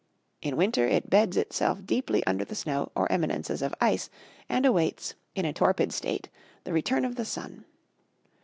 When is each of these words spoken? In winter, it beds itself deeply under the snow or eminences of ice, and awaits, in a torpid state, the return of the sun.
In 0.41 0.57
winter, 0.57 0.87
it 0.87 1.11
beds 1.11 1.37
itself 1.37 1.85
deeply 1.85 2.25
under 2.25 2.43
the 2.43 2.55
snow 2.55 2.91
or 2.95 3.11
eminences 3.11 3.61
of 3.61 3.75
ice, 3.79 4.09
and 4.49 4.65
awaits, 4.65 5.13
in 5.35 5.45
a 5.45 5.53
torpid 5.53 5.93
state, 5.93 6.27
the 6.63 6.73
return 6.73 7.05
of 7.05 7.17
the 7.17 7.23
sun. 7.25 7.65